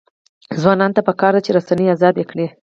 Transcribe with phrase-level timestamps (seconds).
[0.61, 2.47] ځوانانو ته پکار ده چې، رسنۍ ازادې کړي.